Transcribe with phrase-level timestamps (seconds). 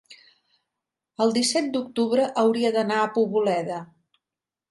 [1.25, 3.77] el disset d'octubre hauria d'anar a Poboleda.